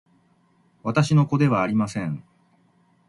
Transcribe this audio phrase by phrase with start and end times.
[0.81, 2.23] 私の子ではありません